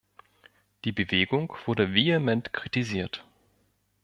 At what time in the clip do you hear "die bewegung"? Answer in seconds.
0.83-1.53